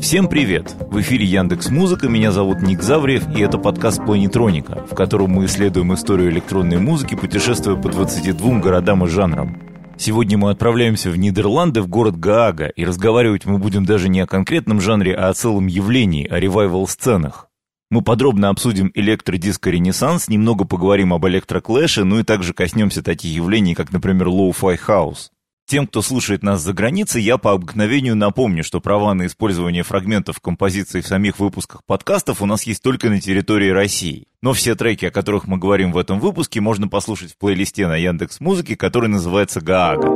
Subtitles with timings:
[0.00, 0.74] Всем привет!
[0.90, 5.46] В эфире Яндекс Музыка, меня зовут Ник Завриев, и это подкаст Планетроника, в котором мы
[5.46, 9.60] исследуем историю электронной музыки, путешествуя по 22 городам и жанрам.
[9.96, 14.26] Сегодня мы отправляемся в Нидерланды, в город Гаага, и разговаривать мы будем даже не о
[14.26, 17.48] конкретном жанре, а о целом явлении, о revival -сценах.
[17.90, 23.92] Мы подробно обсудим электродиско-ренессанс, немного поговорим об электроклэше, ну и также коснемся таких явлений, как,
[23.92, 25.30] например, lo-fi house.
[25.66, 30.38] Тем, кто слушает нас за границей, я по обыкновению напомню, что права на использование фрагментов
[30.38, 34.28] композиции в самих выпусках подкастов у нас есть только на территории России.
[34.42, 37.96] Но все треки, о которых мы говорим в этом выпуске, можно послушать в плейлисте на
[37.96, 40.06] Яндекс Музыке, который называется «Гаага».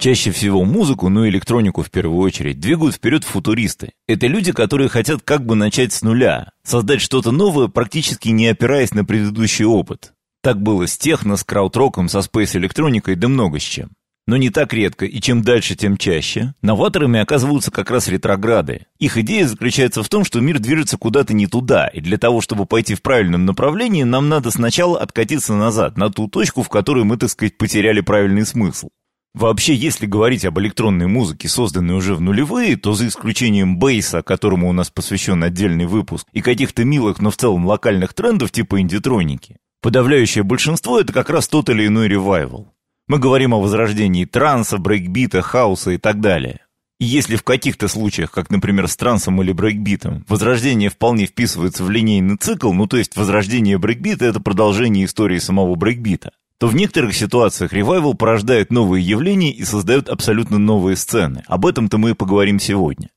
[0.00, 3.92] Чаще всего музыку, ну и электронику в первую очередь, двигают вперед футуристы.
[4.06, 8.94] Это люди, которые хотят как бы начать с нуля, создать что-то новое, практически не опираясь
[8.94, 10.14] на предыдущий опыт.
[10.42, 13.90] Так было с техно, с краудроком, со спейс-электроникой, да много с чем.
[14.28, 18.84] Но не так редко, и чем дальше, тем чаще, новаторами оказываются как раз ретрограды.
[18.98, 22.66] Их идея заключается в том, что мир движется куда-то не туда, и для того, чтобы
[22.66, 27.16] пойти в правильном направлении, нам надо сначала откатиться назад, на ту точку, в которой мы,
[27.16, 28.90] так сказать, потеряли правильный смысл.
[29.32, 34.68] Вообще, если говорить об электронной музыке, созданной уже в нулевые, то за исключением бейса, которому
[34.68, 39.56] у нас посвящен отдельный выпуск, и каких-то милых, но в целом локальных трендов типа индитроники,
[39.80, 42.74] Подавляющее большинство— это как раз тот или иной ревайвал.
[43.06, 46.60] Мы говорим о возрождении транса, брейкбита, хауса и так далее.
[46.98, 51.90] И если в каких-то случаях, как, например, с трансом или брейкбитом, возрождение вполне вписывается в
[51.90, 57.14] линейный цикл, ну то есть возрождение брейкбита— это продолжение истории самого брейкбита, то в некоторых
[57.14, 61.44] ситуациях revival порождает новые явления и создает абсолютно новые сцены.
[61.46, 63.10] Об этом-то мы и поговорим сегодня.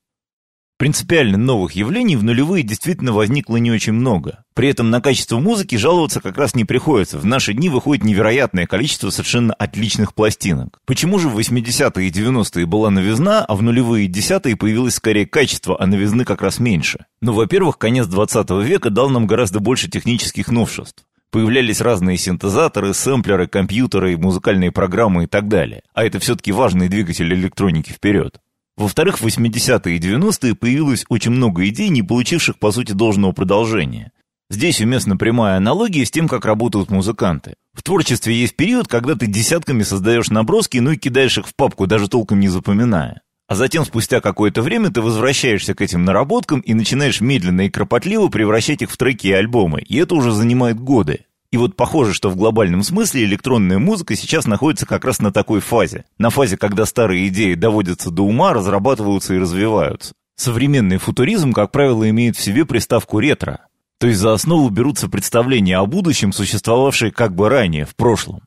[0.81, 4.45] Принципиально новых явлений в нулевые действительно возникло не очень много.
[4.55, 7.19] При этом на качество музыки жаловаться как раз не приходится.
[7.19, 10.79] В наши дни выходит невероятное количество совершенно отличных пластинок.
[10.87, 15.27] Почему же в 80-е и 90-е была новизна, а в нулевые и десятые появилось скорее
[15.27, 17.05] качество, а новизны как раз меньше?
[17.21, 21.03] Ну, во-первых, конец 20 века дал нам гораздо больше технических новшеств.
[21.29, 25.83] Появлялись разные синтезаторы, сэмплеры, компьютеры, музыкальные программы и так далее.
[25.93, 28.39] А это все-таки важный двигатель электроники вперед.
[28.81, 34.11] Во-вторых, в 80-е и 90-е появилось очень много идей, не получивших, по сути, должного продолжения.
[34.49, 37.53] Здесь уместна прямая аналогия с тем, как работают музыканты.
[37.73, 41.85] В творчестве есть период, когда ты десятками создаешь наброски, ну и кидаешь их в папку,
[41.85, 43.21] даже толком не запоминая.
[43.47, 48.29] А затем, спустя какое-то время, ты возвращаешься к этим наработкам и начинаешь медленно и кропотливо
[48.29, 49.81] превращать их в треки и альбомы.
[49.81, 51.25] И это уже занимает годы.
[51.51, 55.59] И вот похоже, что в глобальном смысле электронная музыка сейчас находится как раз на такой
[55.59, 56.05] фазе.
[56.17, 60.13] На фазе, когда старые идеи доводятся до ума, разрабатываются и развиваются.
[60.37, 63.67] Современный футуризм, как правило, имеет в себе приставку «ретро».
[63.99, 68.41] То есть за основу берутся представления о будущем, существовавшие как бы ранее, в прошлом.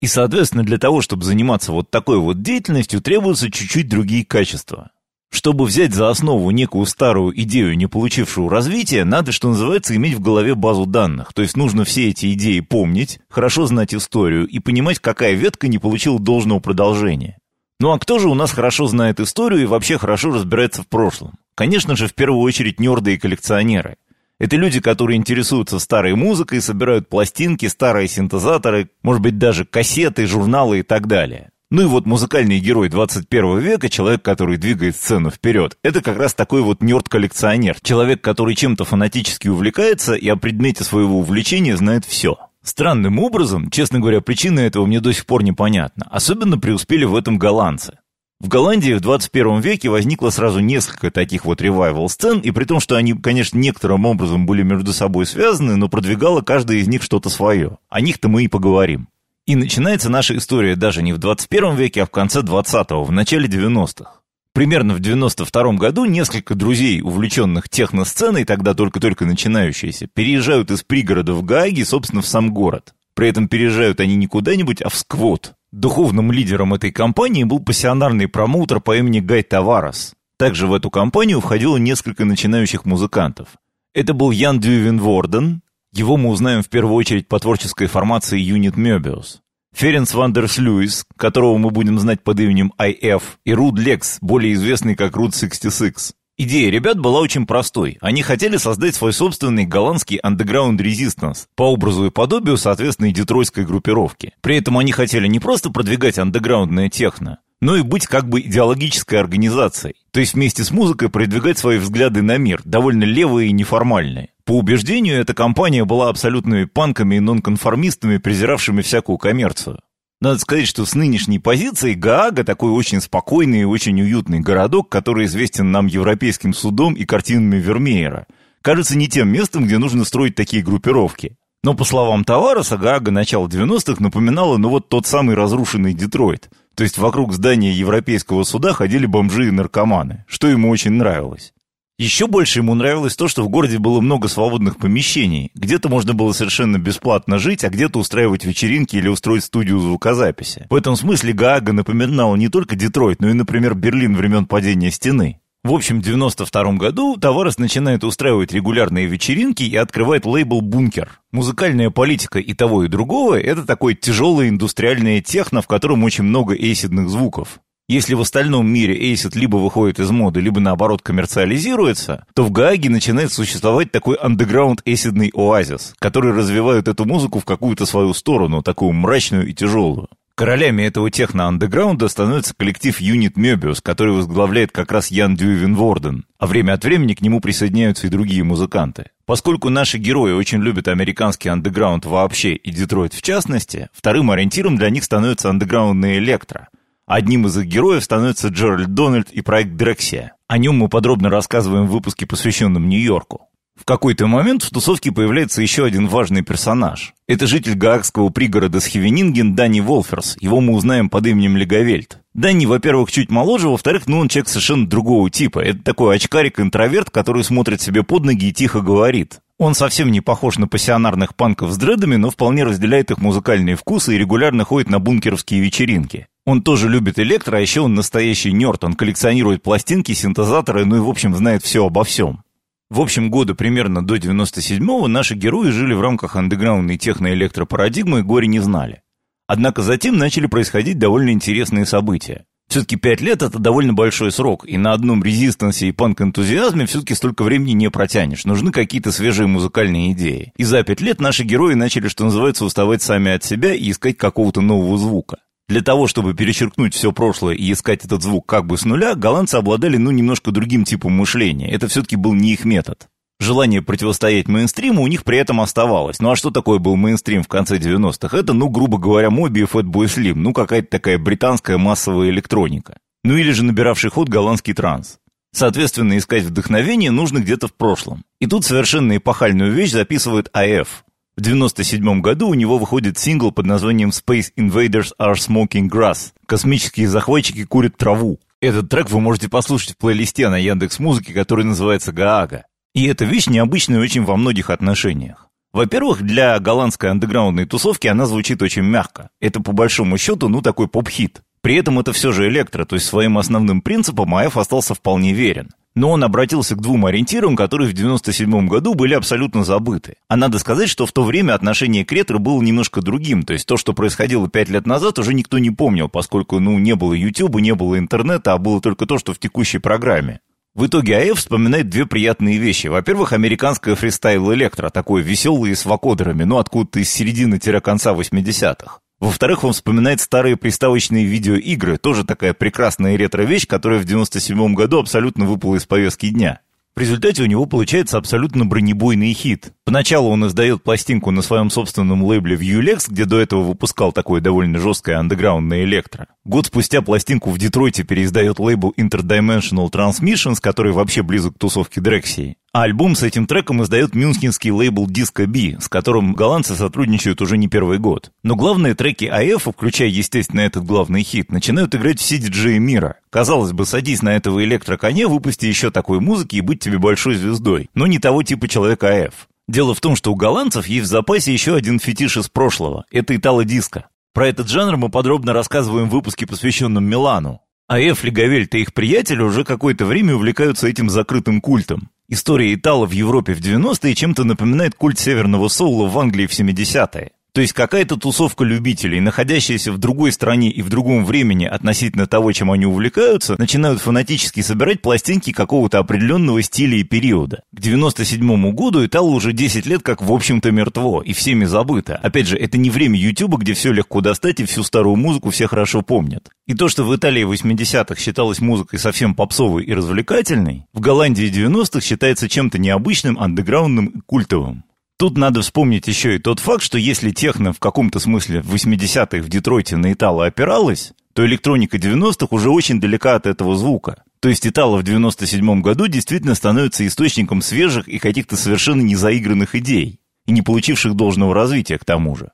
[0.00, 4.90] И, соответственно, для того, чтобы заниматься вот такой вот деятельностью, требуются чуть-чуть другие качества.
[5.30, 10.20] Чтобы взять за основу некую старую идею, не получившую развития, надо, что называется, иметь в
[10.20, 11.32] голове базу данных.
[11.32, 15.78] То есть нужно все эти идеи помнить, хорошо знать историю и понимать, какая ветка не
[15.78, 17.38] получила должного продолжения.
[17.78, 21.38] Ну а кто же у нас хорошо знает историю и вообще хорошо разбирается в прошлом?
[21.54, 23.96] Конечно же, в первую очередь нерды и коллекционеры.
[24.38, 30.80] Это люди, которые интересуются старой музыкой, собирают пластинки, старые синтезаторы, может быть даже кассеты, журналы
[30.80, 31.50] и так далее.
[31.72, 36.34] Ну и вот музыкальный герой 21 века, человек, который двигает сцену вперед, это как раз
[36.34, 37.78] такой вот нерд-коллекционер.
[37.80, 42.38] Человек, который чем-то фанатически увлекается и о предмете своего увлечения знает все.
[42.64, 46.08] Странным образом, честно говоря, причина этого мне до сих пор непонятна.
[46.10, 47.98] Особенно преуспели в этом голландцы.
[48.40, 52.96] В Голландии в 21 веке возникло сразу несколько таких вот ревайвал-сцен, и при том, что
[52.96, 57.78] они, конечно, некоторым образом были между собой связаны, но продвигала каждая из них что-то свое.
[57.90, 59.06] О них-то мы и поговорим.
[59.50, 63.48] И начинается наша история даже не в 21 веке, а в конце 20-го, в начале
[63.48, 64.20] 90-х.
[64.52, 71.42] Примерно в 92 году несколько друзей, увлеченных техносценой, тогда только-только начинающиеся, переезжают из пригорода в
[71.42, 72.94] Гааги, собственно, в сам город.
[73.14, 75.54] При этом переезжают они не куда-нибудь, а в Сквот.
[75.72, 80.14] Духовным лидером этой компании был пассионарный промоутер по имени Гай Таварес.
[80.36, 83.48] Также в эту компанию входило несколько начинающих музыкантов.
[83.94, 85.62] Это был Ян Дювен Ворден,
[85.92, 89.38] его мы узнаем в первую очередь по творческой формации Юнит Möbius.
[89.74, 94.96] Ференс Вандерс Льюис, которого мы будем знать под именем IF, и Руд Лекс, более известный
[94.96, 96.14] как Руд 66.
[96.42, 97.98] Идея ребят была очень простой.
[98.00, 104.32] Они хотели создать свой собственный голландский underground resistance по образу и подобию соответственной детройтской группировки.
[104.40, 109.20] При этом они хотели не просто продвигать андеграундное техно, но и быть как бы идеологической
[109.20, 109.96] организацией.
[110.12, 114.30] То есть вместе с музыкой продвигать свои взгляды на мир, довольно левые и неформальные.
[114.50, 119.78] По убеждению, эта компания была абсолютными панками и нонконформистами, презиравшими всякую коммерцию.
[120.20, 125.26] Надо сказать, что с нынешней позиции Гаага такой очень спокойный и очень уютный городок, который
[125.26, 128.26] известен нам Европейским судом и картинами Вермеера,
[128.60, 131.36] кажется не тем местом, где нужно строить такие группировки.
[131.62, 136.50] Но, по словам Тавареса, Гаага начала 90-х напоминала, ну вот тот самый разрушенный Детройт.
[136.74, 141.52] То есть вокруг здания Европейского суда ходили бомжи и наркоманы, что ему очень нравилось.
[142.00, 145.50] Еще больше ему нравилось то, что в городе было много свободных помещений.
[145.54, 150.66] Где-то можно было совершенно бесплатно жить, а где-то устраивать вечеринки или устроить студию звукозаписи.
[150.70, 155.40] В этом смысле Гаага напоминала не только Детройт, но и, например, Берлин времен падения стены.
[155.62, 161.20] В общем, в 92 году Таварес начинает устраивать регулярные вечеринки и открывает лейбл «Бункер».
[161.32, 166.54] Музыкальная политика и того, и другого— это такое тяжелое индустриальное техно, в котором очень много
[166.54, 167.60] эйсидных звуков.
[167.90, 172.88] Если в остальном мире эйсид либо выходит из моды, либо наоборот коммерциализируется, то в Гааге
[172.88, 178.92] начинает существовать такой андеграунд эйсидный оазис, который развивает эту музыку в какую-то свою сторону, такую
[178.92, 180.08] мрачную и тяжелую.
[180.36, 186.46] Королями этого техно-андеграунда становится коллектив Юнит Möbius, который возглавляет как раз Ян Дювен Ворден, а
[186.46, 189.06] время от времени к нему присоединяются и другие музыканты.
[189.26, 194.90] Поскольку наши герои очень любят американский андеграунд вообще и Детройт в частности, вторым ориентиром для
[194.90, 196.68] них становится андеграундная электро.
[197.10, 200.34] Одним из их героев становится Джеральд Дональд и проект Дрексия.
[200.46, 203.48] О нем мы подробно рассказываем в выпуске, посвященном Нью-Йорку.
[203.74, 207.14] В какой-то момент в тусовке появляется еще один важный персонаж.
[207.26, 210.36] Это житель гаагского пригорода Схивенинген Дани Волферс.
[210.38, 212.20] Его мы узнаем под именем Легавельт.
[212.32, 215.58] Дани, во-первых, чуть моложе, во-вторых, ну он человек совершенно другого типа.
[215.58, 219.40] Это такой очкарик-интроверт, который смотрит себе под ноги и тихо говорит.
[219.58, 224.14] Он совсем не похож на пассионарных панков с дредами, но вполне разделяет их музыкальные вкусы
[224.14, 226.28] и регулярно ходит на бункеровские вечеринки.
[226.50, 228.82] Он тоже любит электро, а еще он настоящий нерд.
[228.82, 232.42] Он коллекционирует пластинки, синтезаторы, ну и в общем знает все обо всем.
[232.90, 238.48] В общем, года примерно до 97-го наши герои жили в рамках андеграундной техноэлектропарадигмы и горе
[238.48, 239.02] не знали.
[239.46, 242.46] Однако затем начали происходить довольно интересные события.
[242.68, 247.44] Все-таки пять лет— это довольно большой срок, и на одном резистансе и панк-энтузиазме все-таки столько
[247.44, 248.44] времени не протянешь.
[248.44, 250.52] Нужны какие-то свежие музыкальные идеи.
[250.56, 254.16] И за пять лет наши герои начали, что называется, уставать сами от себя и искать
[254.16, 255.38] какого-то нового звука.
[255.70, 259.54] Для того, чтобы перечеркнуть все прошлое и искать этот звук как бы с нуля, голландцы
[259.54, 261.70] обладали ну немножко другим типом мышления.
[261.70, 263.06] Это все-таки был не их метод.
[263.38, 266.18] Желание противостоять мейнстриму у них при этом оставалось.
[266.18, 268.36] Ну а что такое был мейнстрим в конце 90-х?
[268.36, 270.34] Это, ну, грубо говоря, Моби и Fatboy Slim.
[270.34, 272.96] Ну, какая-то такая британская массовая электроника.
[273.22, 275.18] Ну или же набиравший ход голландский транс.
[275.52, 278.24] Соответственно, искать вдохновение нужно где-то в прошлом.
[278.40, 281.04] И тут совершенно эпохальную вещь записывает АФ.
[281.40, 286.32] В 1997 году у него выходит сингл под названием Space Invaders Are Smoking Grass.
[286.44, 288.38] Космические захватчики курят траву.
[288.60, 292.66] Этот трек вы можете послушать в плейлисте на Яндекс Музыке, который называется Гаага.
[292.94, 295.48] И эта вещь необычная очень во многих отношениях.
[295.72, 299.30] Во-первых, для голландской андеграундной тусовки она звучит очень мягко.
[299.40, 301.40] Это по большому счету, ну, такой поп-хит.
[301.62, 305.70] При этом это все же электро, то есть своим основным принципам АФ остался вполне верен
[305.94, 310.16] но он обратился к двум ориентирам, которые в 97 году были абсолютно забыты.
[310.28, 313.66] А надо сказать, что в то время отношение к ретро было немножко другим, то есть
[313.66, 317.60] то, что происходило пять лет назад, уже никто не помнил, поскольку, ну, не было YouTube,
[317.60, 320.40] не было интернета, а было только то, что в текущей программе.
[320.74, 322.86] В итоге АФ вспоминает две приятные вещи.
[322.86, 329.00] Во-первых, американское фристайл электро, такое веселое с вокодерами, ну откуда-то из середины-конца 80-х.
[329.20, 335.44] Во-вторых, он вспоминает старые приставочные видеоигры, тоже такая прекрасная ретро-вещь, которая в 97 году абсолютно
[335.44, 336.60] выпала из повестки дня.
[336.96, 339.72] В результате у него получается абсолютно бронебойный хит.
[339.84, 344.40] Поначалу он издает пластинку на своем собственном лейбле в Ulex, где до этого выпускал такое
[344.40, 346.26] довольно жесткое андеграундное электро.
[346.44, 352.56] Год спустя пластинку в Детройте переиздает лейбл Interdimensional Transmissions, который вообще близок к тусовке Дрексии.
[352.72, 357.66] Альбом с этим треком издает мюнхенский лейбл Disco B, с которым голландцы сотрудничают уже не
[357.66, 358.30] первый год.
[358.44, 363.16] Но главные треки АФ, включая, естественно, этот главный хит, начинают играть все диджеи мира.
[363.30, 367.90] Казалось бы, садись на этого электроконя, выпусти еще такой музыки и будь тебе большой звездой.
[367.94, 369.48] Но не того типа человека АФ.
[369.66, 373.04] Дело в том, что у голландцев есть в запасе еще один фетиш из прошлого.
[373.10, 374.06] Это итало-диско.
[374.32, 377.62] Про этот жанр мы подробно рассказываем в выпуске, посвященном Милану.
[377.88, 382.08] А Эф Легавельт и их приятели уже какое-то время увлекаются этим закрытым культом.
[382.32, 387.32] История Итала в Европе в 90-е чем-то напоминает культ северного соула в Англии в 70-е.
[387.52, 392.52] То есть какая-то тусовка любителей, находящаяся в другой стране и в другом времени относительно того,
[392.52, 397.62] чем они увлекаются, начинают фанатически собирать пластинки какого-то определенного стиля и периода.
[397.74, 402.16] К 97 году Итало уже 10 лет как в общем-то мертво и всеми забыто.
[402.16, 405.66] Опять же, это не время Ютуба, где все легко достать и всю старую музыку все
[405.66, 406.50] хорошо помнят.
[406.66, 412.00] И то, что в Италии 80-х считалось музыкой совсем попсовой и развлекательной, в Голландии 90-х
[412.00, 414.84] считается чем-то необычным, андеграундным и культовым.
[415.20, 419.42] Тут надо вспомнить еще и тот факт, что если техно в каком-то смысле в 80-х
[419.42, 424.22] в Детройте на Итало опиралась, то электроника 90-х уже очень далека от этого звука.
[424.40, 430.20] То есть Итало в 97 году действительно становится источником свежих и каких-то совершенно незаигранных идей,
[430.46, 432.52] и не получивших должного развития к тому же.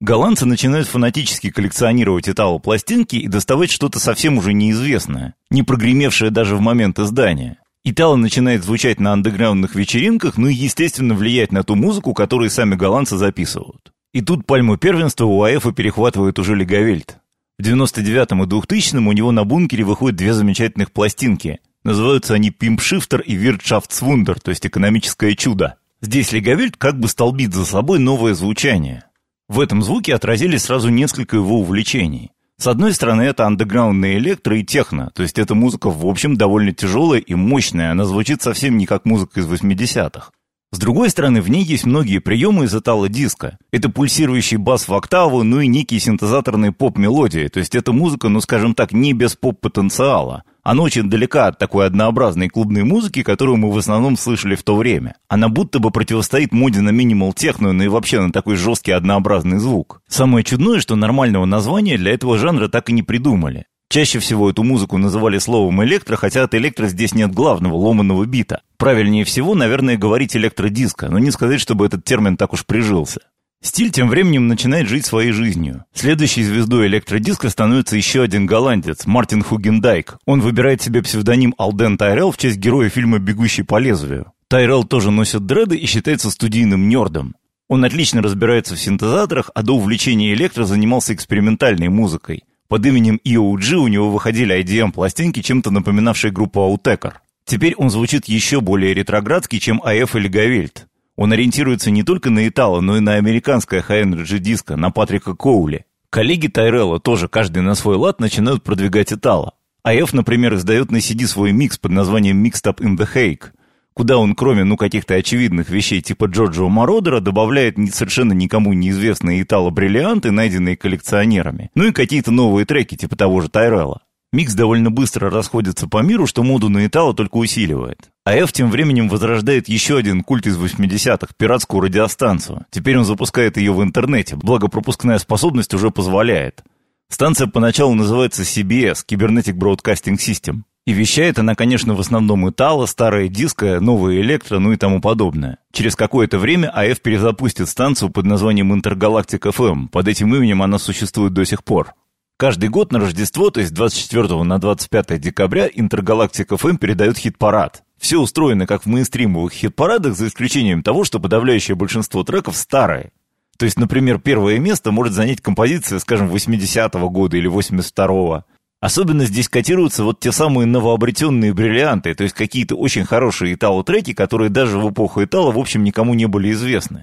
[0.00, 6.60] Голландцы начинают фанатически коллекционировать Итало-пластинки и доставать что-то совсем уже неизвестное, не прогремевшее даже в
[6.60, 7.58] момент издания.
[7.90, 12.74] Итало начинает звучать на андеграундных вечеринках, ну и, естественно, влиять на ту музыку, которую сами
[12.74, 13.94] голландцы записывают.
[14.12, 17.16] И тут пальму первенства у АЭФа перехватывает уже Легавельт.
[17.58, 21.60] В 99-м и 2000-м у него на бункере выходят две замечательных пластинки.
[21.82, 25.76] Называются они «Пимпшифтер» и «Виртшафтсвундер», то есть «Экономическое чудо».
[26.02, 29.04] Здесь Легавельт как бы столбит за собой новое звучание.
[29.48, 32.32] В этом звуке отразились сразу несколько его увлечений.
[32.60, 36.72] С одной стороны, это андеграундная электро и техно, то есть эта музыка, в общем, довольно
[36.72, 40.30] тяжелая и мощная, она звучит совсем не как музыка из 80-х.
[40.72, 43.58] С другой стороны, в ней есть многие приемы из этала диска.
[43.70, 48.40] Это пульсирующий бас в октаву, ну и некие синтезаторные поп-мелодии, то есть это музыка, ну
[48.40, 50.42] скажем так, не без поп-потенциала.
[50.68, 54.76] Она очень далека от такой однообразной клубной музыки, которую мы в основном слышали в то
[54.76, 55.14] время.
[55.26, 59.60] Она будто бы противостоит моде на минимал техно, ну и вообще на такой жесткий однообразный
[59.60, 60.02] звук.
[60.08, 63.64] Самое чудное, что нормального названия для этого жанра так и не придумали.
[63.88, 68.60] Чаще всего эту музыку называли словом электро, хотя от электро здесь нет главного, ломаного бита.
[68.76, 73.22] Правильнее всего, наверное, говорить электродиско, но не сказать, чтобы этот термин так уж прижился.
[73.60, 75.84] Стиль тем временем начинает жить своей жизнью.
[75.92, 80.16] Следующей звездой электродиска становится еще один голландец, Мартин Хугендайк.
[80.26, 84.32] Он выбирает себе псевдоним Алден Тайрелл в честь героя фильма «Бегущий по лезвию».
[84.48, 87.34] Тайрелл тоже носит дреды и считается студийным нердом.
[87.68, 92.44] Он отлично разбирается в синтезаторах, а до увлечения электро занимался экспериментальной музыкой.
[92.68, 97.20] Под именем EOG у него выходили IDM-пластинки, чем-то напоминавшие группу Аутекер.
[97.44, 100.87] Теперь он звучит еще более ретроградский, чем АФ или Гавельт.
[101.18, 105.84] Он ориентируется не только на Итало, но и на американское high-energy диско, на Патрика Коули.
[106.10, 109.54] Коллеги Тайрелла тоже каждый на свой лад начинают продвигать Итало.
[109.82, 113.46] I-F, например, издает на CD свой микс под названием Mixed Up in the Hague,
[113.94, 120.30] куда он, кроме, ну, каких-то очевидных вещей типа Джорджио Мородера, добавляет совершенно никому неизвестные Итало-бриллианты,
[120.30, 124.02] найденные коллекционерами, ну и какие-то новые треки типа того же Тайрелла.
[124.32, 128.10] Микс довольно быстро расходится по миру, что моду на Итало только усиливает.
[128.28, 132.66] I-F тем временем возрождает еще один культ из 80-х– пиратскую радиостанцию.
[132.70, 136.62] Теперь он запускает ее в интернете, благо пропускная способность уже позволяет.
[137.08, 140.64] Станция поначалу называется CBS– Cybernetic Broadcasting System.
[140.86, 145.56] И вещает она, конечно, в основном Итало, старая диско, новая электро, ну и тому подобное.
[145.72, 149.88] Через какое-то время АФ перезапустит станцию под названием Интергалактик FM.
[149.88, 151.94] Под этим именем она существует до сих пор.
[152.36, 157.84] Каждый год на Рождество, то есть 24 на 25 декабря, Интергалактика ФМ передает хит-парад.
[157.98, 163.10] Все устроено как в мейнстримовых хит-парадах, за исключением того, что подавляющее большинство треков старые.
[163.58, 168.44] То есть, например, первое место может занять композиция, скажем, 80-го года или 82-го.
[168.80, 174.50] Особенно здесь котируются вот те самые новообретенные бриллианты, то есть какие-то очень хорошие итало-треки, которые
[174.50, 177.02] даже в эпоху итало, в общем, никому не были известны.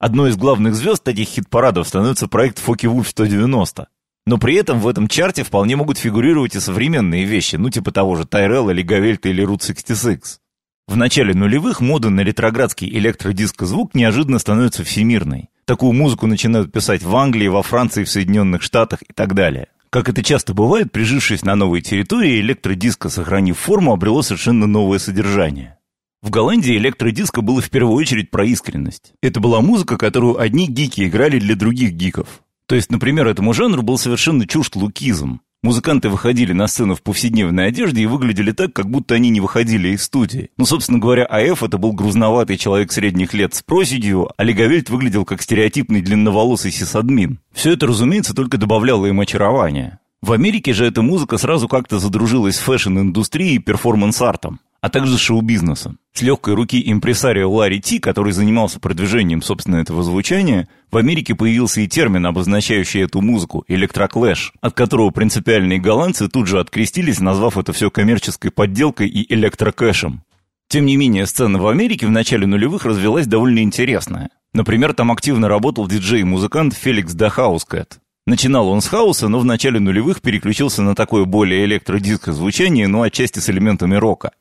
[0.00, 3.86] Одной из главных звезд таких хит-парадов становится проект Фоки Вульф 190.
[4.26, 8.16] Но при этом в этом чарте вполне могут фигурировать и современные вещи, ну типа того
[8.16, 10.40] же Тайрелл или Гавельта или Route 66.
[10.88, 15.48] В начале нулевых мода на ретроградский электродискозвук неожиданно становится всемирной.
[15.64, 19.68] Такую музыку начинают писать в Англии, во Франции, в Соединенных Штатах и так далее.
[19.90, 25.78] Как это часто бывает, прижившись на новой территории, электродиско, сохранив форму, обрело совершенно новое содержание.
[26.22, 29.12] В Голландии электродиско было в первую очередь про искренность.
[29.20, 32.42] Это была музыка, которую одни гики играли для других гиков.
[32.72, 35.42] То есть, например, этому жанру был совершенно чужд лукизм.
[35.62, 39.90] Музыканты выходили на сцену в повседневной одежде и выглядели так, как будто они не выходили
[39.90, 40.48] из студии.
[40.56, 45.26] Ну, собственно говоря, I-F это был грузноватый человек средних лет с проседью, а Legowelt выглядел
[45.26, 47.40] как стереотипный длинноволосый сисадмин.
[47.52, 50.00] Все это, разумеется, только добавляло им очарования.
[50.22, 55.98] В Америке же эта музыка сразу как-то задружилась с фэшн-индустрией и перформанс-артом а также шоу-бизнесом.
[56.12, 61.80] С легкой руки импресарио Ларри Ти, который занимался продвижением, собственно, этого звучания, в Америке появился
[61.80, 67.72] и термин, обозначающий эту музыку– электроклэш, от которого принципиальные голландцы тут же открестились, назвав это
[67.72, 70.24] все коммерческой подделкой и электрокэшем.
[70.68, 74.30] Тем не менее, сцена в Америке в начале нулевых развелась довольно интересная.
[74.52, 78.00] Например, там активно работал диджей и музыкант Felix da Housecat.
[78.26, 83.02] Начинал он с хауса, но в начале нулевых переключился на такое более электродиско звучание, но
[83.02, 84.32] отчасти с элементами рока.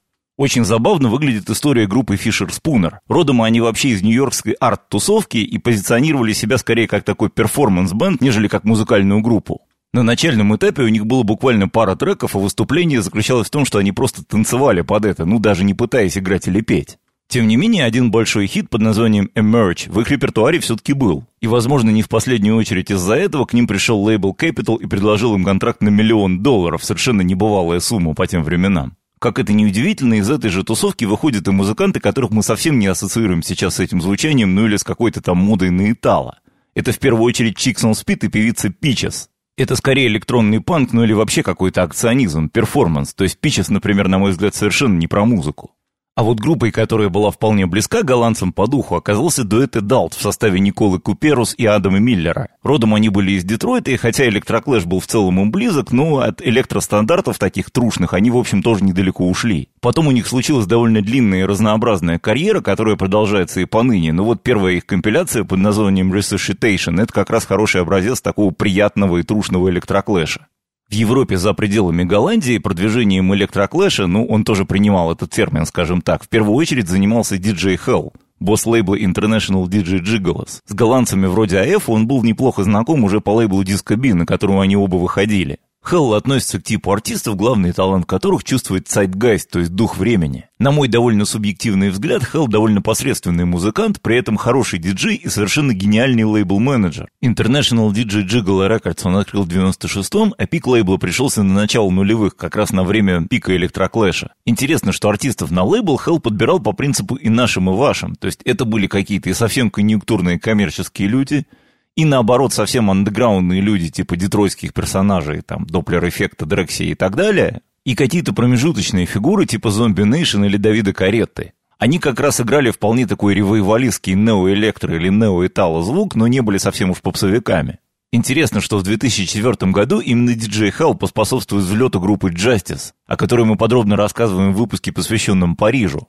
[0.42, 2.94] Очень забавно выглядит история группы Fischerspooner.
[3.08, 8.64] Родом они вообще из нью-йоркской арт-тусовки и позиционировали себя скорее как такой перформанс-бенд, нежели как
[8.64, 9.62] музыкальную группу.
[9.94, 13.78] На начальном этапе у них было буквально пара треков, а выступление заключалось в том, что
[13.78, 16.98] они просто танцевали под это, ну даже не пытаясь играть или петь.
[17.28, 21.24] Тем не менее, один большой хит под названием Emerge в их репертуаре все-таки был.
[21.40, 25.36] И, возможно, не в последнюю очередь из-за этого к ним пришел лейбл Capital и предложил
[25.36, 28.96] им контракт на миллион долларов, совершенно небывалая сумма по тем временам.
[29.22, 32.88] Как это ни удивительно, из этой же тусовки выходят и музыканты, которых мы совсем не
[32.88, 36.40] ассоциируем сейчас с этим звучанием, ну или с какой-то там модой на итало.
[36.74, 39.30] Это в первую очередь Chicks on Speed и певица Peaches.
[39.58, 43.14] Это скорее электронный панк, ну или вообще какой-то акционизм, перформанс.
[43.14, 45.76] То есть Peaches, например, на мой взгляд, совершенно не про музыку.
[46.14, 50.60] А вот группой, которая была вполне близка голландцам по духу, оказался дуэт Adult в составе
[50.60, 52.50] Николы Куперус и Адама Миллера.
[52.64, 56.42] Родом они были из Детройта, и хотя Электроклэш был в целом им близок, но от
[56.42, 59.70] электростандартов таких трушных они, в общем, тоже недалеко ушли.
[59.80, 64.12] Потом у них случилась довольно длинная и разнообразная карьера, которая продолжается и поныне.
[64.12, 69.20] Но вот первая их компиляция под названием Resuscitation– это как раз хороший образец такого приятного
[69.20, 70.48] и трушного электроклэша.
[70.92, 76.22] В Европе за пределами Голландии продвижением электроклэша, ну, он тоже принимал этот термин, скажем так,
[76.22, 80.60] в первую очередь занимался диджей Hell, босс лейбла International DJ Gigolos.
[80.68, 84.60] С голландцами вроде I-F он был неплохо знаком уже по лейблу Disco B, на котором
[84.60, 85.60] они оба выходили.
[85.84, 90.46] Хелл относится к типу артистов, главный талант которых чувствовать Zeitgeist, то есть дух времени.
[90.60, 95.74] На мой довольно субъективный взгляд, Хелл довольно посредственный музыкант, при этом хороший диджей и совершенно
[95.74, 97.10] гениальный лейбл-менеджер.
[97.24, 102.36] International DJ Gigolo Records он открыл в 96-м, а пик лейбла пришелся на начало нулевых,
[102.36, 104.34] как раз на время пика электроклэша.
[104.46, 108.42] Интересно, что артистов на лейбл Хелл подбирал по принципу и нашим, и вашим, то есть
[108.46, 111.48] это были какие-то и совсем конъюнктурные коммерческие люди,
[111.96, 117.96] и наоборот, совсем андеграундные люди, типа детройтских персонажей, там, Доплер-эффекта, Дрекси и так далее, и
[117.96, 121.54] какие-то промежуточные фигуры, типа Зомби Нейшн или Давида Каретты.
[121.78, 126.92] Они как раз играли вполне такой ревайвалистский нео-электро или нео-этало звук, но не были совсем
[126.92, 127.80] уж попсовиками.
[128.14, 133.56] Интересно, что в 2004 году именно диджей Хелл поспособствует взлету группы Justice, о которой мы
[133.56, 136.08] подробно рассказываем в выпуске, посвященном Парижу.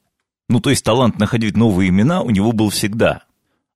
[0.49, 3.23] Ну, то есть талант находить новые имена у него был всегда.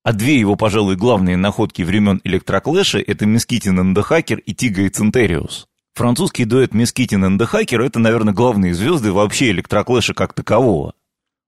[0.06, 5.66] А две его, пожалуй, главные находки времен электроклэша– это Мискитин Hacker и Тига и Центериус.
[5.94, 10.92] Французский дуэт Мискитин Hacker– это, наверное, главные звезды вообще электроклэша как такового.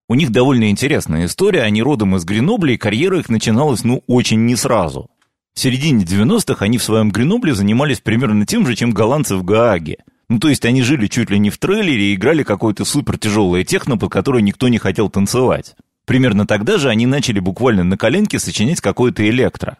[0.08, 4.44] У них довольно интересная история, они родом из Гренобля, и карьера их начиналась, ну, очень
[4.44, 5.08] не сразу.
[5.54, 9.98] В середине 90-х они в своем Гренобле занимались примерно тем же, чем голландцы в Гааге.
[10.28, 13.62] Ну, то есть они жили чуть ли не в трейлере и играли какое-то супер тяжелое
[13.62, 15.76] техно, под которое никто не хотел танцевать.
[16.08, 19.76] Примерно тогда же они начали буквально на коленке сочинять какое-то электро.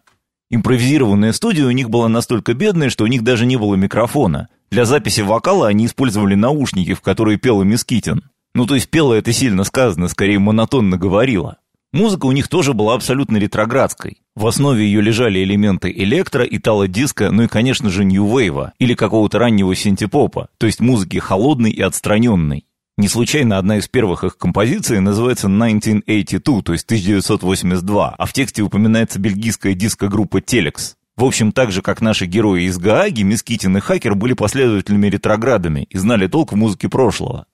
[0.51, 4.49] Импровизированная студия у них была настолько бедная, что у них даже не было микрофона.
[4.71, 8.25] Для записи вокала они использовали наушники, в которые пела Мискитин.
[8.55, 11.57] Ну, то есть пела это сильно сказано, скорее монотонно говорила.
[11.95, 14.19] Музыка у них тоже была абсолютно ретроградской.
[14.37, 19.75] В основе ее лежали элементы электро, итало-диска, ну и, конечно же, нью-вейва, или какого-то раннего
[19.75, 22.67] синтепопа, то есть музыки холодной и отстраненной.
[22.99, 28.63] Не случайно одна из первых их композиций называется 1982, то есть 1982, а в тексте
[28.63, 30.97] упоминается бельгийская диско-группа Telex.
[31.17, 35.87] В общем, так же, как наши герои из Гааги, Мискитин и Хакер были последователями ретроградами
[35.89, 37.47] и знали толк в музыке прошлого.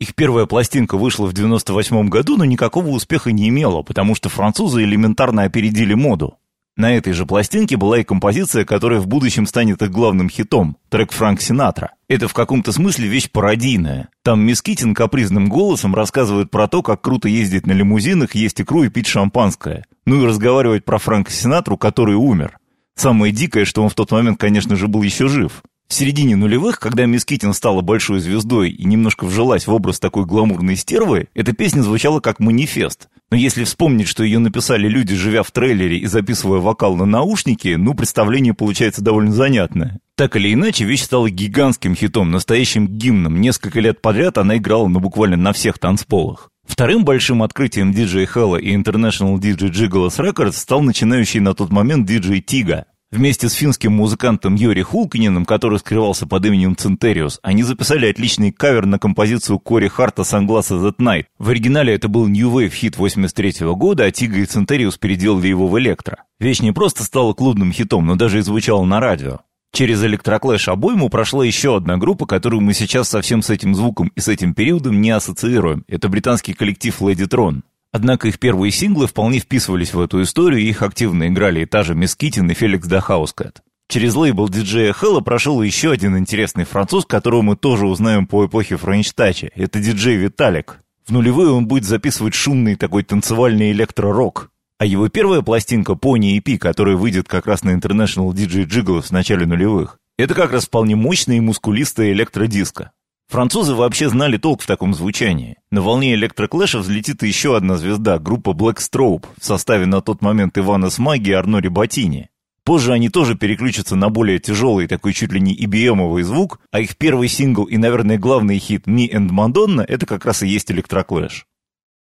[0.00, 4.82] Их первая пластинка вышла в 98 году, но никакого успеха не имела, потому что французы
[4.82, 6.39] элементарно опередили моду.
[6.80, 11.12] На этой же пластинке была и композиция, которая в будущем станет их главным хитом, трек
[11.12, 11.92] Франк Синатра.
[12.08, 14.08] Это в каком-то смысле вещь пародийная.
[14.24, 18.88] Там Мискитин капризным голосом рассказывает про то, как круто ездить на лимузинах, есть икру и
[18.88, 19.84] пить шампанское.
[20.06, 22.56] Ну и разговаривать про Франка Синатру, который умер.
[22.94, 25.62] Самое дикое, что он в тот момент, конечно же, был еще жив.
[25.90, 30.24] В середине нулевых, когда Мисс Китин стала большой звездой и немножко вжилась в образ такой
[30.24, 33.08] гламурной стервы, эта песня звучала как манифест.
[33.32, 37.74] Но если вспомнить, что ее написали люди, живя в трейлере и записывая вокал на наушники,
[37.76, 39.98] ну, представление получается довольно занятное.
[40.14, 43.40] Так или иначе, вещь стала гигантским хитом, настоящим гимном.
[43.40, 46.50] Несколько лет подряд она играла ну, буквально на всех танцполах.
[46.68, 52.08] Вторым большим открытием DJ Hella и International DJ Gigolos Records стал начинающий на тот момент
[52.08, 52.84] DJ Tiga.
[53.12, 58.86] Вместе с финским музыкантом Йори Хулкконеном, который скрывался под именем Zyntherius, они записали отличный кавер
[58.86, 61.24] на композицию Кори Харта «Sunglasses at Night».
[61.36, 65.48] В оригинале это был New Wave хит 83 -го года, а Тига и Zyntherius переделали
[65.48, 66.22] его в электро.
[66.38, 69.40] Вещь не просто стала клубным хитом, но даже и звучала на радио.
[69.72, 74.20] Через электроклэш обойму прошла еще одна группа, которую мы сейчас совсем с этим звуком и
[74.20, 75.84] с этим периодом не ассоциируем.
[75.88, 77.62] Это британский коллектив Ladytron.
[77.92, 81.82] Однако их первые синглы вполне вписывались в эту историю, и их активно играли и та
[81.82, 83.62] же Miss Kittin и Felix da Housecat.
[83.88, 88.76] Через лейбл диджея Хэлла прошел еще один интересный француз, которого мы тоже узнаем по эпохе
[88.76, 89.50] френч-тача.
[89.56, 90.78] Это диджей Виталик.
[91.04, 94.50] В нулевые он будет записывать шумный такой танцевальный электро-рок.
[94.78, 99.10] А его первая пластинка Pony EP, которая выйдет как раз на International DJ Jiggles в
[99.10, 102.92] начале нулевых, это как раз вполне мощная и мускулистая электродиско.
[103.30, 105.56] Французы вообще знали толк в таком звучании.
[105.70, 110.58] На волне электроклэша взлетит еще одна звезда, группа Black Strobe, в составе на тот момент
[110.58, 112.28] Ивана Смаги и Арно Рибатини.
[112.64, 116.96] Позже они тоже переключатся на более тяжелый, такой чуть ли не EBM-овый звук, а их
[116.96, 121.46] первый сингл и, наверное, главный хит «Me and Madonna»— это как раз и есть электроклэш.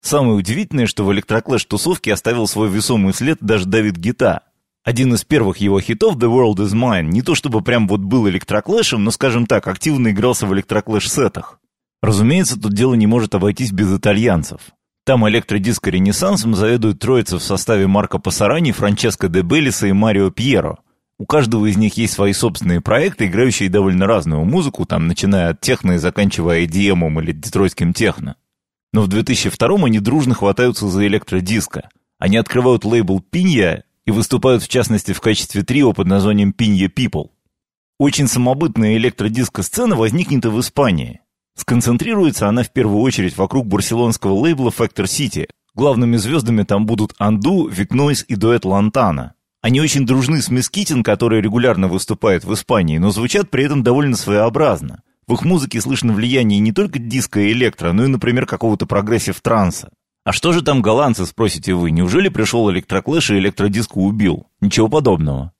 [0.01, 4.43] Самое удивительное, что в электроклэш-тусовке оставил свой весомый след даже Давид Гетта,
[4.87, 8.29] один из первых его хитов «The World Is Mine» не то чтобы прям вот был
[8.29, 11.59] электроклэшем, но, скажем так, активно игрался в электроклэш-сетах.
[12.01, 14.61] Разумеется, тут дело не может обойтись без итальянцев.
[15.05, 20.77] Там электродиско-ренессансом заведуют троица в составе Марко Пассарани, Франческо де Беллиса и Марио Пьеро.
[21.19, 25.59] У каждого из них есть свои собственные проекты, играющие довольно разную музыку, там, начиная от
[25.59, 28.37] техно и заканчивая EDM или детройтским техно.
[28.93, 31.89] Но в 2002 они дружно хватаются за электродиско.
[32.19, 37.29] Они открывают лейбл «Пинья» и выступают в частности в качестве трио под названием Pinye People.
[37.99, 41.19] Очень самобытная электродиско-сцена возникнет и в Испании.
[41.55, 45.49] Сконцентрируется она в первую очередь вокруг барселонского лейбла Factor City.
[45.75, 49.33] Главными звездами там будут Анду, Викнойс и дуэт Лантана.
[49.61, 53.83] Они очень дружны с Miss Kittin, которая регулярно выступает в Испании, но звучат при этом
[53.83, 55.01] довольно своеобразно.
[55.27, 59.41] В их музыке слышно влияние не только диско и электро, но и, например, какого-то прогрессив
[59.41, 59.89] транса.
[60.27, 61.89] А что же там голландцы, спросите вы?
[61.89, 64.47] Неужели пришел электроклэш и электродиско убил?
[64.59, 65.53] Ничего подобного.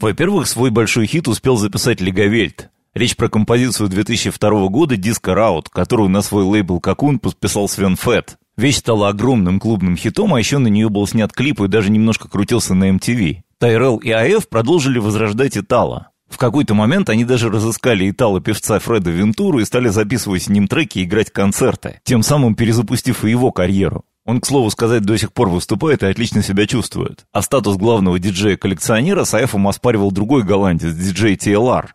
[0.00, 2.70] Во-первых, свой большой хит успел записать Legowelt.
[2.94, 8.38] Речь про композицию 2002 года «Disco Rout», которую на свой лейбл «Cocoon» подписал Свен Фэт.
[8.56, 12.26] Вещь стала огромным клубным хитом, а еще на нее был снят клип и даже немножко
[12.26, 13.42] крутился на MTV.
[13.58, 16.12] Тайрелл и I-F продолжили возрождать Итало.
[16.30, 21.00] В какой-то момент они даже разыскали Итало-певца Фреда Вентуру и стали записывать с ним треки
[21.00, 24.06] и играть концерты, тем самым перезапустив и его карьеру.
[24.26, 27.26] Он, к слову сказать, до сих пор выступает и отлично себя чувствует.
[27.32, 31.88] А статус главного диджея-коллекционера с Айфом оспаривал другой голландец, диджей TLR.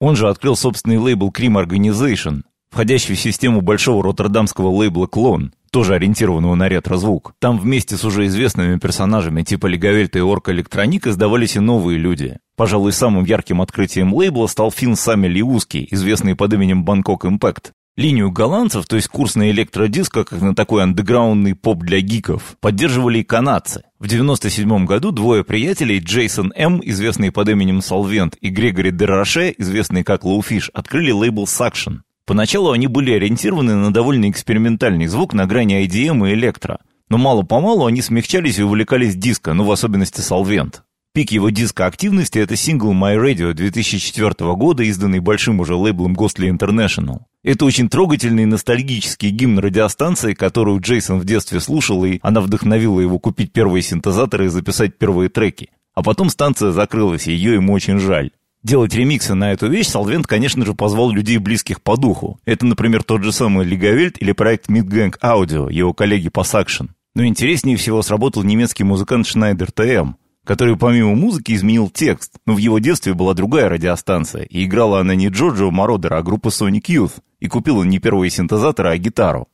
[0.00, 5.94] Он же открыл собственный лейбл Cream Organization, входящий в систему большого роттердамского лейбла «Клон», тоже
[5.94, 7.34] ориентированного на ретро-звук.
[7.38, 12.38] Там вместе с уже известными персонажами типа Легавельта и Орка Электроник издавались и новые люди.
[12.56, 17.70] Пожалуй, самым ярким открытием лейбла стал фин Сами Лиуски, известный под именем Bangkok Impact.
[17.96, 23.20] Линию голландцев, то есть курс на электродиско, как на такой андеграундный поп для гиков, поддерживали
[23.20, 23.84] и канадцы.
[23.98, 30.04] В 97 году двое приятелей, Джейсон М., известный под именем Solvent, и Грегори Дероше, известный
[30.04, 32.00] как Lowfish, открыли лейбл Suction.
[32.26, 36.80] Поначалу они были ориентированы на довольно экспериментальный звук на грани IDM и электро.
[37.08, 40.82] Но мало-помалу они смягчались и увлекались диско, ну в особенности Solvent.
[41.16, 47.20] Пик его диско-активности— это сингл My Radio 2004 года, изданный большим уже лейблом Ghostly International.
[47.42, 53.18] Это очень трогательный ностальгический гимн радиостанции, которую Джейсон в детстве слушал, и она вдохновила его
[53.18, 55.70] купить первые синтезаторы и записать первые треки.
[55.94, 58.32] А потом станция закрылась, и ее ему очень жаль.
[58.62, 62.38] Делать ремиксы на эту вещь Солвент, конечно же, позвал людей, близких по духу.
[62.44, 66.90] Это, например, тот же самый Лигавельт или проект Midgang Audio, его коллеги по Saction.
[67.14, 70.12] Но интереснее всего сработал немецкий музыкант Шнайдер ТМ,
[70.46, 75.14] который помимо музыки изменил текст, но в его детстве была другая радиостанция, и играла она
[75.14, 79.48] не Джорджио Мородера, а группа Sonic Youth, и купил он не первые синтезаторы, а гитару.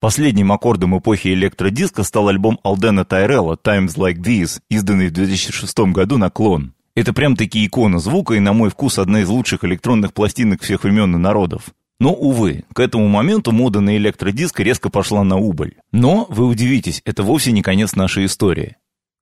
[0.00, 6.18] Последним аккордом эпохи электродиска стал альбом Алдена Тайрелла «Times Like These», изданный в 2006 году
[6.18, 6.74] на клон.
[6.96, 11.14] Это прям-таки икона звука и, на мой вкус, одна из лучших электронных пластинок всех времен
[11.14, 11.66] и народов.
[12.00, 15.76] Но, увы, к этому моменту мода на электродиск резко пошла на убыль.
[15.92, 18.74] Но, вы удивитесь, это вовсе не конец нашей истории.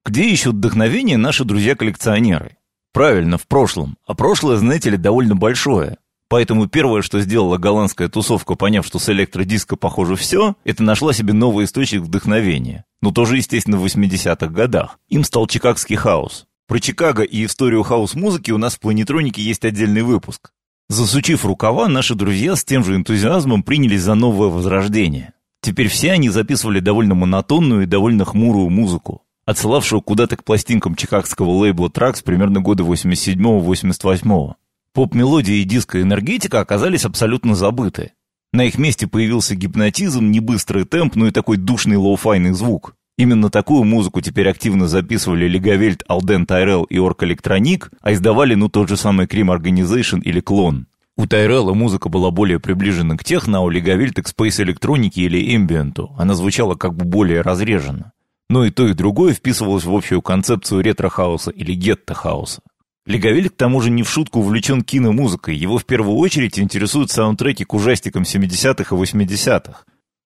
[0.06, 2.56] Где ищут вдохновение наши друзья-коллекционеры?
[2.92, 3.98] Правильно, в прошлом.
[4.06, 5.98] А прошлое, знаете ли, довольно большое.
[6.28, 11.34] Поэтому первое, что сделала голландская тусовка, поняв, что с электродиска похоже все, это нашла себе
[11.34, 12.84] новый источник вдохновения.
[13.02, 14.98] Но тоже, естественно, в 80-х годах.
[15.08, 16.46] Им стал чикагский хаос.
[16.66, 20.52] Про Чикаго и историю хаос-музыки у нас в планетронике есть отдельный выпуск.
[20.88, 25.34] Засучив рукава, наши друзья с тем же энтузиазмом принялись за новое возрождение.
[25.60, 31.50] Теперь все они записывали довольно монотонную и довольно хмурую музыку отсылавшую куда-то к пластинкам чикагского
[31.50, 34.54] лейбла Trax примерно года 87-88.
[34.94, 38.12] Поп-мелодия и диско-энергетика оказались абсолютно забыты.
[38.52, 42.94] На их месте появился гипнотизм, небыстрый темп, ну и такой душный лоу-файный звук.
[43.18, 48.68] Именно такую музыку теперь активно записывали Legowelt, Алден Тайрелл и Orgue Electronique, а издавали ну
[48.68, 50.86] тот же самый Crème Organization или Клон.
[51.16, 55.54] У Тайрелла музыка была более приближена к техно, а у Legowelt к Space электронике или
[55.54, 56.14] эмбиенту.
[56.16, 58.12] Она звучала как бы более разреженно
[58.50, 62.58] но и то, и другое вписывалось в общую концепцию ретро-хауса или гетто-хауса.
[63.07, 67.64] Legowelt к тому же не в шутку увлечен киномузыкой, его в первую очередь интересуют саундтреки
[67.64, 69.84] к ужастикам 70-х и 80-х.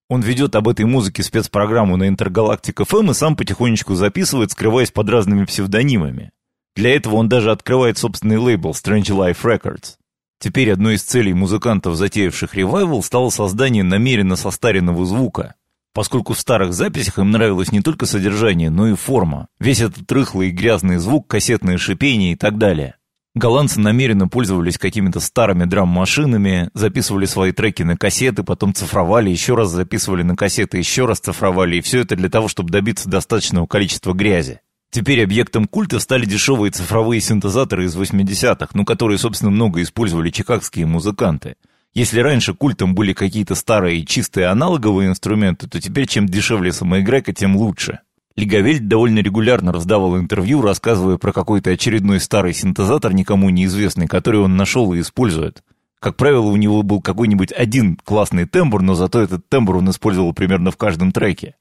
[0.08, 5.10] Он ведет об этой музыке спецпрограмму на Intergalactic FM и сам потихонечку записывает, скрываясь под
[5.10, 6.30] разными псевдонимами.
[6.76, 9.96] Для этого он даже открывает собственный лейбл Strange Life Records.
[10.40, 15.56] Теперь одной из целей музыкантов, затеявших ревайвал, стало создание намеренно состаренного звука,
[15.94, 19.46] поскольку в старых записях им нравилось не только содержание, но и форма.
[19.58, 22.96] Весь этот рыхлый и грязный звук, кассетное шипение и так далее.
[23.36, 29.70] Голландцы намеренно пользовались какими-то старыми драм-машинами, записывали свои треки на кассеты, потом цифровали, еще раз
[29.70, 34.12] записывали на кассеты, еще раз цифровали, и все это для того, чтобы добиться достаточного количества
[34.12, 34.60] грязи.
[34.90, 40.86] Теперь объектом культа стали дешевые цифровые синтезаторы из 80-х, ну которые, собственно, много использовали чикагские
[40.86, 41.56] музыканты.
[41.94, 47.56] Если раньше культом были какие-то старые чистые аналоговые инструменты, то теперь чем дешевле самоиграйка, тем
[47.56, 48.00] лучше.
[48.34, 54.56] Лигавельд довольно регулярно раздавал интервью, рассказывая про какой-то очередной старый синтезатор, никому неизвестный, который он
[54.56, 55.62] нашел и использует.
[56.00, 60.32] Как правило, у него был какой-нибудь один классный тембр, но зато этот тембр он использовал
[60.32, 61.54] примерно в каждом треке.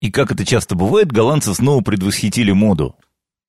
[0.00, 2.94] И как это часто бывает, голландцы снова предвосхитили моду.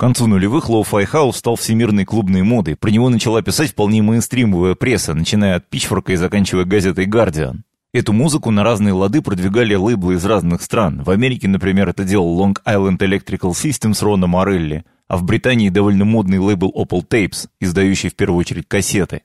[0.02, 2.76] К концу нулевых Лоу-Фай Хаус стал всемирной клубной модой.
[2.76, 7.66] Про него начала писать вполне мейнстримовая пресса, начиная от Пичфорка и заканчивая газетой «Гардиан».
[7.94, 11.04] Эту музыку на разные лады продвигали лейблы из разных стран.
[11.04, 16.04] В Америке, например, это делал Long Island Electrical Systems Рона Морелли, а в Британии довольно
[16.04, 19.22] модный лейбл Opal Tapes, издающий в первую очередь кассеты.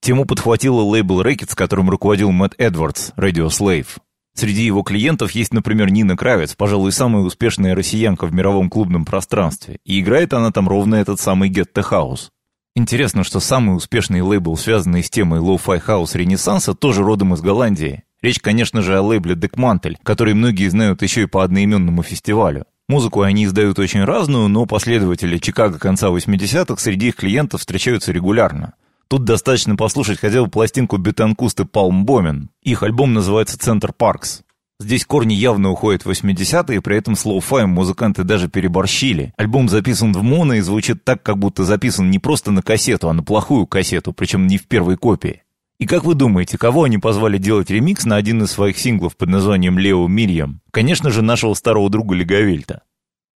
[0.00, 3.98] Тему подхватила лейбл Records, которым руководил Мэтт Эдвардс, Radio Slave.
[4.34, 9.78] Среди его клиентов есть, например, Нина Кравец, пожалуй, самая успешная россиянка в мировом клубном пространстве,
[9.84, 12.28] и играет она там ровно этот самый the House.
[12.76, 18.04] Интересно, что самый успешный лейбл, связанный с темой Lo-Fi House Ренессанса, тоже родом из Голландии.
[18.22, 22.66] Речь, конечно же, о лейбле Декмантель, который многие знают еще и по одноименному фестивалю.
[22.88, 28.74] Музыку они издают очень разную, но последователи Чикаго конца 80-х среди их клиентов встречаются регулярно.
[29.10, 32.48] Тут достаточно послушать хотя бы пластинку Бетанкуст и Палмбомен.
[32.62, 34.42] Их альбом называется «Центр Паркс».
[34.78, 39.34] Здесь корни явно уходят в 80-е, при этом с лоу-фаем музыканты даже переборщили.
[39.36, 43.12] Альбом записан в моно и звучит так, как будто записан не просто на кассету, а
[43.12, 45.42] на плохую кассету, причем не в первой копии.
[45.80, 49.28] И как вы думаете, кого они позвали делать ремикс на один из своих синглов под
[49.28, 50.60] названием «Лео Мирьям»?
[50.70, 52.82] Конечно же, нашего старого друга Legowelt'а.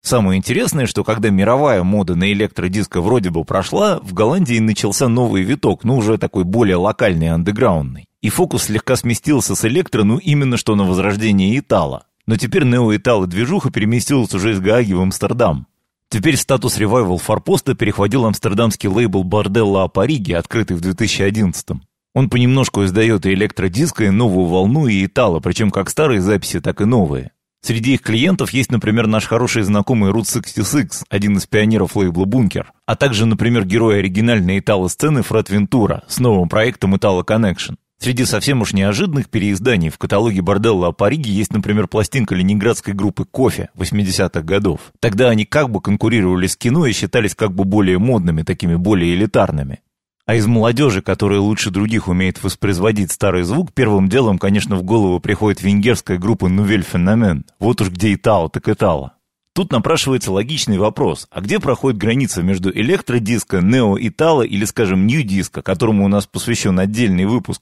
[0.04, 5.44] Самое интересное, что когда мировая мода на электродиско вроде бы прошла, в Голландии начался новый
[5.44, 8.06] виток, ну уже такой более локальный, андеграундный.
[8.22, 12.06] И фокус слегка сместился с электро, ну именно что на возрождение Итало.
[12.26, 15.68] Но теперь нео-Итало движуха переместилась уже из Гааги в Амстердам.
[16.10, 21.80] Теперь статус ревайвал форпоста перехватил амстердамский лейбл Борделла Апариги, открытый в 2011 -м.
[22.14, 26.82] Он понемножку издает и электродиско, и новую волну, и Итало, причем как старые записи, так
[26.82, 27.32] и новые.
[27.66, 32.74] Среди их клиентов есть, например, наш хороший знакомый Root 66, один из пионеров лейбла «Бункер»,
[32.86, 37.78] а также, например, герой оригинальной итало-сцены Фред Вентура с новым проектом «Итало Connection».
[38.00, 43.70] Среди совсем уж неожиданных переизданий в каталоге борделла Апариги есть, например, пластинка ленинградской группы «Кофе»
[43.78, 44.82] 80-х годов.
[45.00, 49.16] Тогда они как бы конкурировали с кино и считались как бы более модными, такими более
[49.16, 49.80] элитарными.
[50.26, 55.20] А из молодежи, которая лучше других умеет воспроизводить старый звук, первым делом, конечно, в голову
[55.20, 57.44] приходит венгерская группа «Нувель Феномен».
[57.60, 59.14] Вот уж где Итало, так Итало.
[59.54, 66.06] Тут напрашивается логичный вопрос, а где проходит граница между электродиско, нео-итало или, скажем, нью-диско, которому
[66.06, 67.62] у нас посвящен отдельный выпуск?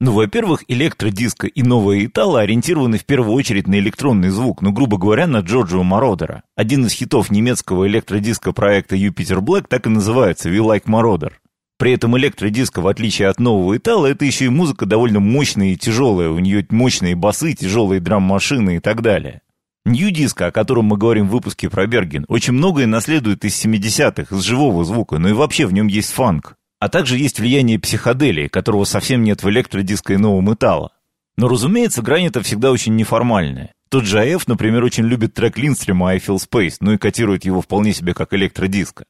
[0.00, 4.96] Ну, во-первых, электродиско и новое итало ориентированы в первую очередь на электронный звук, ну, грубо
[4.96, 6.42] говоря, на Джорджио Мородера.
[6.56, 11.32] Один из хитов немецкого электродиско проекта Jupiter Black так и называется «We Like Moroder».
[11.78, 15.76] При этом электродиско, в отличие от нового Итала, это еще и музыка довольно мощная и
[15.76, 19.42] тяжелая, у нее мощные басы, тяжелые драм-машины и так далее.
[19.84, 24.42] Нью-диско, о котором мы говорим в выпуске про Берген, очень многое наследует из 70-х, из
[24.42, 26.56] живого звука, но и вообще в нем есть фанк.
[26.80, 30.90] А также есть влияние психоделии, которого совсем нет в электродиско и новом Итало.
[31.36, 33.72] Но, разумеется, грань это всегда очень неформальная.
[33.88, 37.62] Тот же АФ, например, очень любит трек Линстрима «I Feel Space», ну и котирует его
[37.62, 39.04] вполне себе как электродиско.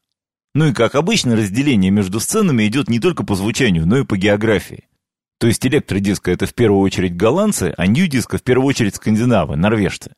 [0.54, 4.16] Ну и как обычно, разделение между сценами идет не только по звучанию, но и по
[4.16, 4.88] географии.
[5.38, 10.12] То есть электродиско это в первую очередь голландцы, а нью-диско в первую очередь скандинавы, норвежцы.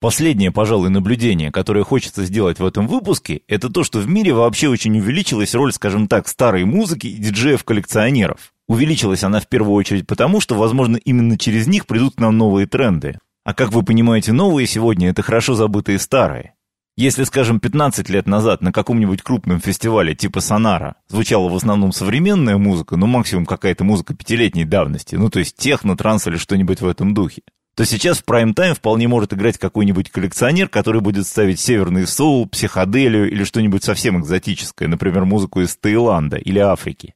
[0.00, 4.68] Последнее, пожалуй, наблюдение, которое хочется сделать в этом выпуске, это то, что в мире вообще
[4.68, 8.52] очень увеличилась роль, скажем так, старой музыки и диджеев-коллекционеров.
[8.68, 12.66] Увеличилась она в первую очередь потому, что, возможно, именно через них придут к нам новые
[12.66, 13.18] тренды.
[13.44, 16.54] А как вы понимаете, новые сегодня– это хорошо забытые старые.
[16.96, 22.56] Если, скажем, 15 лет назад на каком-нибудь крупном фестивале типа Сонара звучала в основном современная
[22.56, 26.86] музыка, ну максимум какая-то музыка пятилетней давности, ну то есть техно, транс или что-нибудь в
[26.86, 27.42] этом духе,
[27.74, 33.28] то сейчас в прайм-тайм вполне может играть какой-нибудь коллекционер, который будет ставить северный соул, психоделию
[33.28, 37.14] или что-нибудь совсем экзотическое, например, музыку из Таиланда или Африки.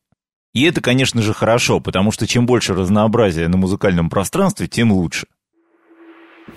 [0.55, 5.29] И это, конечно же, хорошо, потому что чем больше разнообразия на музыкальном пространстве, тем лучше.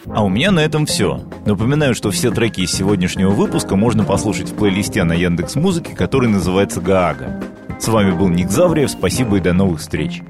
[0.07, 1.21] А у меня на этом все.
[1.45, 6.29] Напоминаю, что все треки из сегодняшнего выпуска можно послушать в плейлисте на Яндекс Музыке, который
[6.29, 7.41] называется Гаага.
[7.79, 10.21] С вами был Ник Завриев, спасибо и до новых встреч.